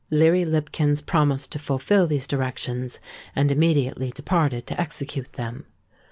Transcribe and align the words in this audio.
Leary 0.09 0.43
Lipkins 0.45 0.99
promised 0.99 1.51
to 1.51 1.59
fulfil 1.59 2.07
these 2.07 2.25
directions, 2.25 2.99
and 3.35 3.51
immediately 3.51 4.09
departed 4.09 4.65
to 4.65 4.81
execute 4.81 5.33
them. 5.33 5.67